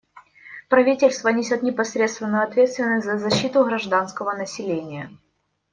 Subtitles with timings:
[0.67, 5.15] Правительство несет непосредственную ответственность за защиту гражданского населения.